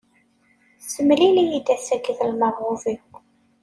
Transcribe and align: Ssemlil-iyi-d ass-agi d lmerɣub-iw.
Ssemlil-iyi-d 0.83 1.67
ass-agi 1.75 2.13
d 2.17 2.19
lmerɣub-iw. 2.29 3.05